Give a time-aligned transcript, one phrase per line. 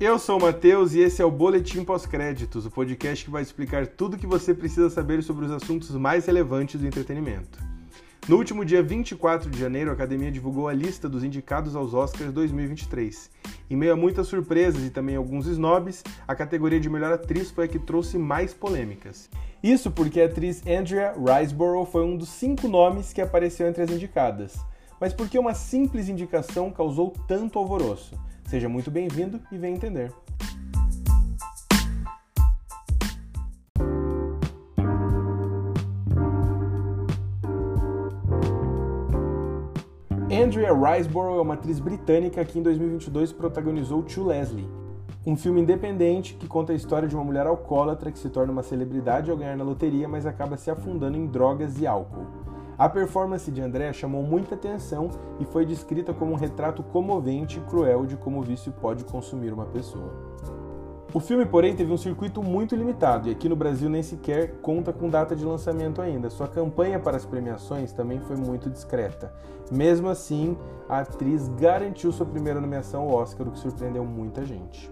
[0.00, 3.84] Eu sou o Matheus e esse é o Boletim Pós-Créditos, o podcast que vai explicar
[3.84, 7.58] tudo o que você precisa saber sobre os assuntos mais relevantes do entretenimento.
[8.28, 12.32] No último dia 24 de janeiro, a academia divulgou a lista dos indicados aos Oscars
[12.32, 13.28] 2023.
[13.68, 17.64] Em meio a muitas surpresas e também alguns snobs, a categoria de melhor atriz foi
[17.64, 19.28] a que trouxe mais polêmicas.
[19.60, 23.90] Isso porque a atriz Andrea Riseborough foi um dos cinco nomes que apareceu entre as
[23.90, 24.60] indicadas.
[25.00, 28.16] Mas por que uma simples indicação causou tanto alvoroço?
[28.46, 30.12] Seja muito bem-vindo e venha entender.
[40.30, 44.68] Andrea Riseborough é uma atriz britânica que em 2022 protagonizou To Leslie,
[45.26, 48.62] um filme independente que conta a história de uma mulher alcoólatra que se torna uma
[48.62, 52.47] celebridade ao ganhar na loteria, mas acaba se afundando em drogas e álcool.
[52.78, 55.10] A performance de Andrea chamou muita atenção
[55.40, 59.52] e foi descrita como um retrato comovente e cruel de como o vício pode consumir
[59.52, 60.12] uma pessoa.
[61.12, 64.92] O filme, porém, teve um circuito muito limitado e aqui no Brasil nem sequer conta
[64.92, 66.30] com data de lançamento ainda.
[66.30, 69.32] Sua campanha para as premiações também foi muito discreta.
[69.72, 70.56] Mesmo assim,
[70.88, 74.88] a atriz garantiu sua primeira nomeação ao Oscar, o que surpreendeu muita gente.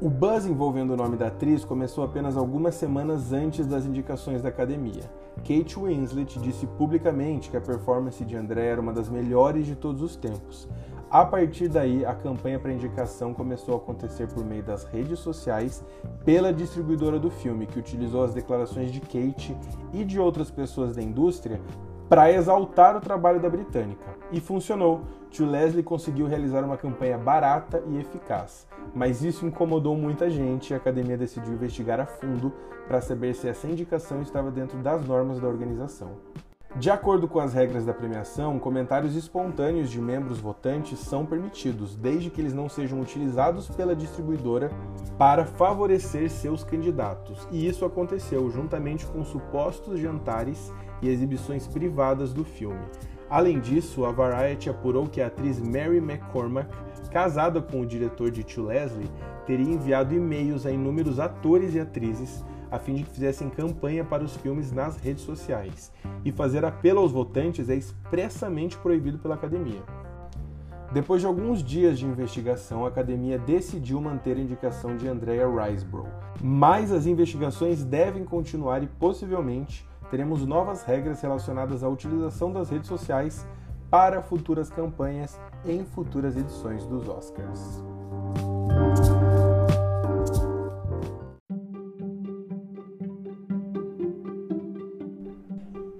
[0.00, 4.48] O buzz envolvendo o nome da atriz começou apenas algumas semanas antes das indicações da
[4.48, 5.02] academia.
[5.38, 10.00] Kate Winslet disse publicamente que a performance de André era uma das melhores de todos
[10.00, 10.68] os tempos.
[11.10, 15.82] A partir daí, a campanha para indicação começou a acontecer por meio das redes sociais
[16.24, 19.56] pela distribuidora do filme, que utilizou as declarações de Kate
[19.92, 21.60] e de outras pessoas da indústria
[22.08, 24.16] para exaltar o trabalho da britânica.
[24.32, 25.02] E funcionou.
[25.30, 28.66] Tio Leslie conseguiu realizar uma campanha barata e eficaz.
[28.94, 32.52] Mas isso incomodou muita gente e a academia decidiu investigar a fundo
[32.86, 36.12] para saber se essa indicação estava dentro das normas da organização.
[36.76, 42.30] De acordo com as regras da premiação, comentários espontâneos de membros votantes são permitidos, desde
[42.30, 44.70] que eles não sejam utilizados pela distribuidora
[45.16, 47.48] para favorecer seus candidatos.
[47.50, 52.84] E isso aconteceu juntamente com supostos jantares e exibições privadas do filme.
[53.30, 56.68] Além disso, a Variety apurou que a atriz Mary McCormack,
[57.10, 59.10] casada com o diretor de Tio Leslie,
[59.46, 64.24] teria enviado e-mails a inúmeros atores e atrizes a fim de que fizessem campanha para
[64.24, 65.92] os filmes nas redes sociais.
[66.24, 69.82] E fazer apelo aos votantes é expressamente proibido pela academia.
[70.92, 76.08] Depois de alguns dias de investigação, a academia decidiu manter a indicação de Andrea Riseborough.
[76.42, 82.88] Mas as investigações devem continuar e possivelmente teremos novas regras relacionadas à utilização das redes
[82.88, 83.46] sociais
[83.90, 87.82] para futuras campanhas em futuras edições dos Oscars.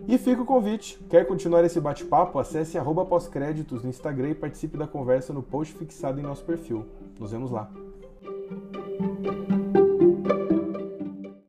[0.08, 0.98] E fica o convite.
[1.10, 2.38] Quer continuar esse bate-papo?
[2.38, 6.86] Acesse arroba pós-créditos no Instagram e participe da conversa no post fixado em nosso perfil.
[7.20, 7.70] Nos vemos lá.